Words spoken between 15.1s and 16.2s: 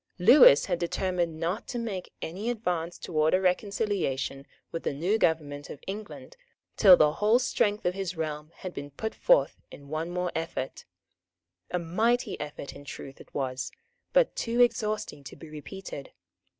to be repeated.